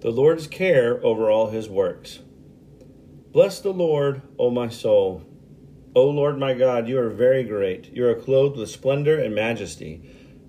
[0.00, 2.20] the Lord's care over all his works.
[3.32, 5.24] Bless the Lord, O my soul.
[5.94, 7.92] O Lord my God, you are very great.
[7.92, 10.00] You are clothed with splendor and majesty,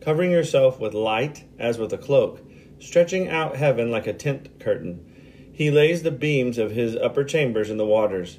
[0.02, 2.42] covering yourself with light as with a cloak,
[2.78, 5.52] stretching out heaven like a tent curtain.
[5.52, 8.38] He lays the beams of his upper chambers in the waters.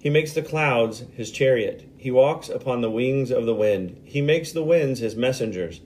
[0.00, 1.86] He makes the clouds his chariot.
[1.98, 4.00] He walks upon the wings of the wind.
[4.04, 5.82] He makes the winds his messengers,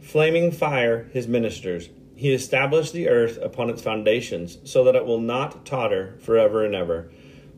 [0.00, 1.90] flaming fire his ministers.
[2.18, 6.74] He established the earth upon its foundations, so that it will not totter forever and
[6.74, 7.12] ever.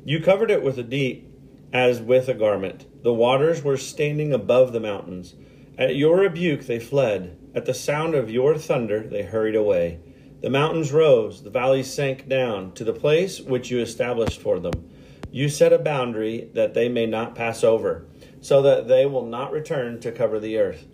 [0.05, 1.27] You covered it with a deep
[1.73, 2.85] as with a garment.
[3.03, 5.35] The waters were standing above the mountains.
[5.79, 7.39] At your rebuke they fled.
[7.55, 10.01] At the sound of your thunder they hurried away.
[10.43, 14.91] The mountains rose, the valleys sank down to the place which you established for them.
[15.31, 18.05] You set a boundary that they may not pass over,
[18.43, 20.87] so that they will not return to cover the earth.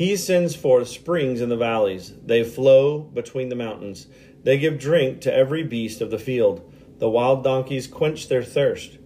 [0.00, 2.14] He sends forth springs in the valleys.
[2.24, 4.06] They flow between the mountains.
[4.44, 6.72] They give drink to every beast of the field.
[6.96, 8.96] The wild donkeys quench their thirst.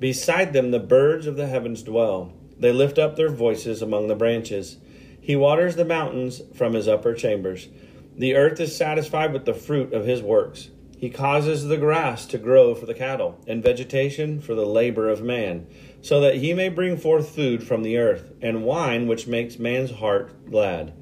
[0.00, 2.32] Beside them the birds of the heavens dwell.
[2.58, 4.78] They lift up their voices among the branches.
[5.20, 7.68] He waters the mountains from his upper chambers.
[8.16, 10.70] The earth is satisfied with the fruit of his works.
[10.98, 15.22] He causes the grass to grow for the cattle, and vegetation for the labor of
[15.22, 15.68] man,
[16.02, 19.90] so that he may bring forth food from the earth, and wine which makes man's
[19.92, 20.92] heart glad,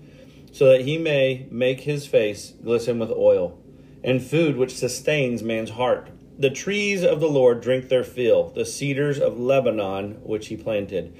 [0.52, 3.58] so that he may make his face glisten with oil,
[4.02, 6.10] and food which sustains man's heart.
[6.38, 11.16] The trees of the Lord drink their fill, the cedars of Lebanon which he planted,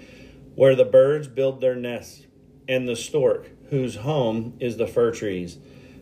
[0.55, 2.27] where the birds build their nests,
[2.69, 5.59] and the stork, whose home is the fir trees.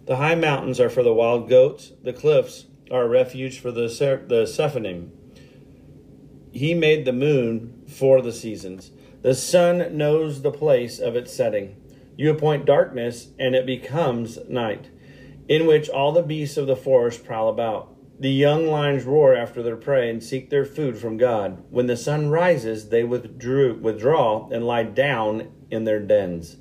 [0.07, 3.89] The high mountains are for the wild goats, the cliffs are a refuge for the,
[4.29, 5.11] the Sephanim.
[6.57, 8.91] He made the moon for the seasons.
[9.21, 11.77] The sun knows the place of its setting.
[12.17, 14.89] You appoint darkness, and it becomes night,
[15.49, 17.95] in which all the beasts of the forest prowl about.
[18.19, 21.63] The young lions roar after their prey and seek their food from God.
[21.69, 26.57] When the sun rises, they withdrew, withdraw and lie down in their dens.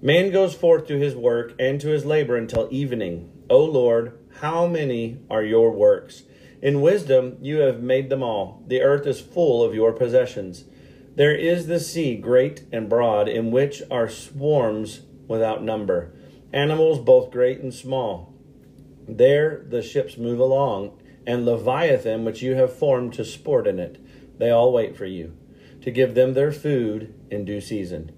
[0.00, 3.32] Man goes forth to his work and to his labor until evening.
[3.50, 6.22] O Lord, how many are your works?
[6.66, 8.64] In wisdom you have made them all.
[8.66, 10.64] The earth is full of your possessions.
[11.14, 16.12] There is the sea, great and broad, in which are swarms without number,
[16.52, 18.34] animals both great and small.
[19.06, 24.04] There the ships move along, and Leviathan, which you have formed to sport in it.
[24.36, 25.36] They all wait for you,
[25.82, 28.10] to give them their food in due season.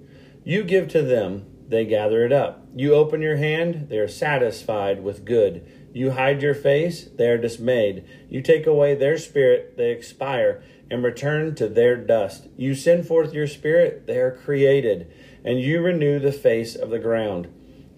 [0.43, 2.67] You give to them, they gather it up.
[2.75, 5.71] You open your hand, they are satisfied with good.
[5.93, 8.05] You hide your face, they are dismayed.
[8.29, 10.63] You take away their spirit, they expire.
[10.91, 12.49] and return to their dust.
[12.57, 15.13] You send forth your spirit, they are created,
[15.45, 17.49] and you renew the face of the ground.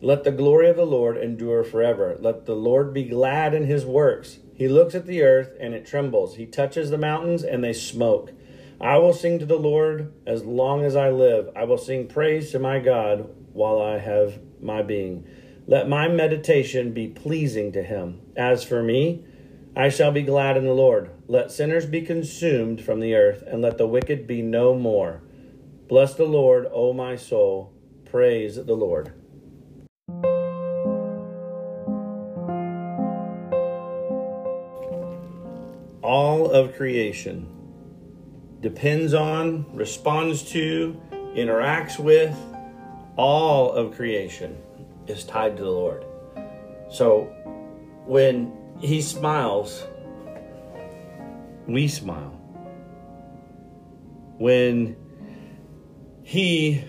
[0.02, 2.16] Let the glory of the Lord endure forever.
[2.18, 4.38] Let the Lord be glad in his works.
[4.54, 6.36] He looks at the earth and it trembles.
[6.36, 8.32] He touches the mountains and they smoke.
[8.80, 11.50] I will sing to the Lord as long as I live.
[11.54, 15.26] I will sing praise to my God while I have my being.
[15.70, 18.22] Let my meditation be pleasing to him.
[18.36, 19.24] As for me,
[19.76, 21.10] I shall be glad in the Lord.
[21.28, 25.22] Let sinners be consumed from the earth, and let the wicked be no more.
[25.86, 27.72] Bless the Lord, O my soul.
[28.04, 29.12] Praise the Lord.
[36.02, 37.48] All of creation
[38.60, 41.00] depends on, responds to,
[41.36, 42.36] interacts with,
[43.16, 44.60] all of creation
[45.10, 46.04] is tied to the Lord.
[46.90, 47.24] So
[48.06, 49.84] when he smiles,
[51.66, 52.36] we smile.
[54.38, 54.96] When
[56.22, 56.82] he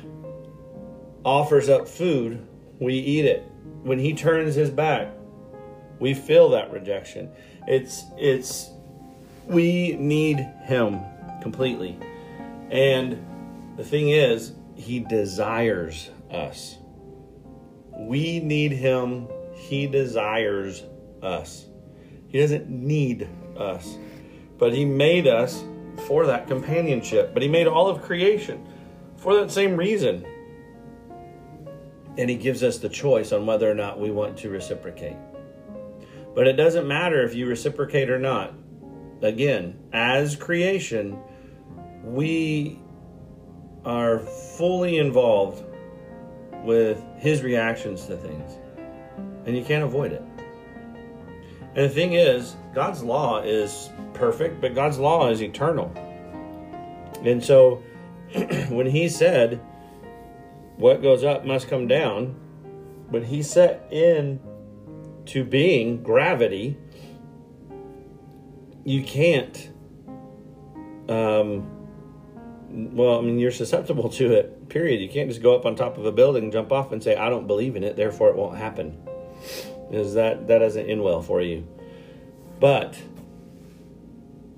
[1.25, 2.47] offers up food,
[2.79, 3.43] we eat it.
[3.83, 5.09] When he turns his back,
[5.99, 7.29] we feel that rejection.
[7.67, 8.69] It's it's
[9.45, 11.01] we need him
[11.41, 11.97] completely.
[12.71, 13.23] And
[13.77, 16.77] the thing is, he desires us.
[18.07, 19.27] We need him.
[19.53, 20.83] He desires
[21.21, 21.65] us.
[22.27, 23.27] He doesn't need
[23.57, 23.97] us.
[24.57, 25.63] But he made us
[26.07, 27.33] for that companionship.
[27.33, 28.67] But he made all of creation
[29.17, 30.25] for that same reason.
[32.17, 35.15] And he gives us the choice on whether or not we want to reciprocate.
[36.33, 38.53] But it doesn't matter if you reciprocate or not.
[39.21, 41.19] Again, as creation,
[42.03, 42.79] we
[43.85, 45.63] are fully involved
[46.63, 48.53] with his reactions to things.
[49.45, 50.23] And you can't avoid it.
[51.75, 55.91] And the thing is, God's law is perfect, but God's law is eternal.
[57.23, 57.81] And so
[58.69, 59.61] when he said,
[60.77, 62.35] what goes up must come down,
[63.09, 64.39] when he set in
[65.27, 66.77] to being gravity,
[68.83, 69.69] you can't
[71.07, 71.80] um,
[72.71, 75.01] well, I mean, you're susceptible to it, period.
[75.01, 77.29] You can't just go up on top of a building, jump off, and say, I
[77.29, 79.01] don't believe in it, therefore it won't happen.
[79.89, 81.67] Because that, that doesn't end well for you.
[82.59, 82.97] But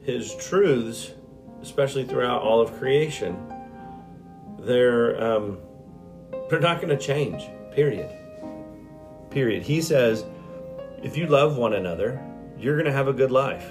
[0.03, 1.11] his truths,
[1.61, 3.37] especially throughout all of creation,
[4.59, 5.57] they're, um,
[6.49, 8.09] they're not going to change, period.
[9.31, 9.63] Period.
[9.63, 10.25] He says,
[11.01, 12.21] if you love one another,
[12.57, 13.67] you're going to have a good life.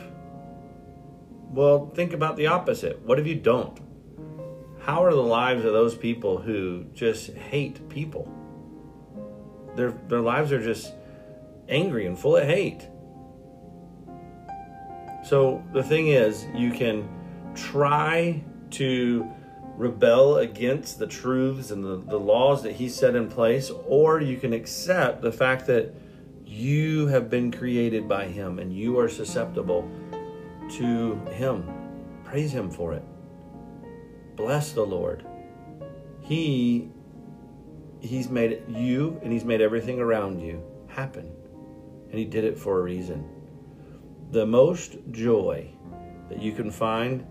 [1.50, 3.02] Well, think about the opposite.
[3.02, 3.78] What if you don't?
[4.84, 8.29] How are the lives of those people who just hate people?
[9.76, 10.93] Their their lives are just
[11.69, 12.88] angry and full of hate.
[15.25, 17.08] So the thing is, you can
[17.55, 19.31] try to
[19.76, 24.37] rebel against the truths and the, the laws that he set in place, or you
[24.37, 25.94] can accept the fact that
[26.44, 29.88] you have been created by him and you are susceptible
[30.73, 31.73] to him.
[32.25, 33.05] Praise him for it.
[34.37, 35.26] Bless the Lord.
[36.20, 36.90] He
[38.00, 41.31] he's made you and he's made everything around you happen.
[42.11, 43.29] And he did it for a reason.
[44.31, 45.70] The most joy
[46.29, 47.26] that you can find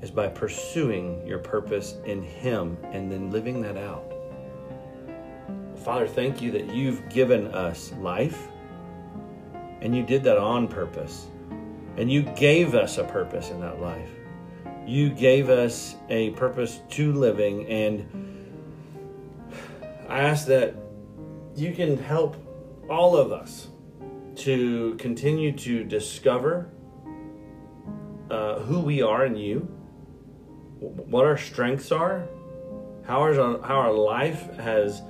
[0.00, 4.12] is by pursuing your purpose in him and then living that out.
[5.84, 8.48] Father, thank you that you've given us life
[9.80, 11.26] and you did that on purpose.
[11.96, 14.17] And you gave us a purpose in that life
[14.88, 18.08] you gave us a purpose to living and
[20.08, 20.74] i ask that
[21.54, 22.34] you can help
[22.88, 23.68] all of us
[24.34, 26.70] to continue to discover
[28.30, 29.60] uh, who we are in you
[30.80, 32.26] what our strengths are
[33.04, 35.02] how our, how our life has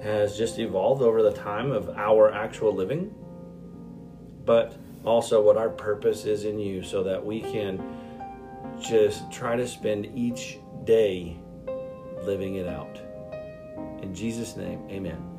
[0.00, 3.12] has just evolved over the time of our actual living
[4.44, 8.03] but also what our purpose is in you so that we can
[8.80, 11.36] just try to spend each day
[12.22, 13.00] living it out.
[14.02, 15.34] In Jesus' name, amen.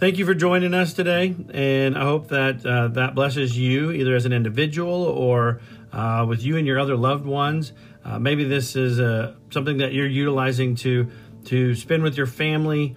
[0.00, 4.14] Thank you for joining us today, and I hope that uh, that blesses you either
[4.14, 5.60] as an individual or
[5.92, 7.74] uh, with you and your other loved ones.
[8.02, 11.10] Uh, maybe this is uh, something that you're utilizing to
[11.44, 12.96] to spend with your family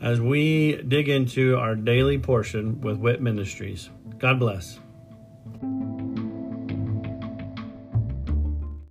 [0.00, 3.90] as we dig into our daily portion with WIT Ministries.
[4.18, 4.80] God bless.